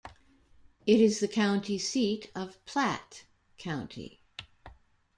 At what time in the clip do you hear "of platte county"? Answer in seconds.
2.33-4.19